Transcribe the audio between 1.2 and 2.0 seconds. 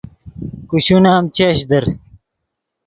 چش در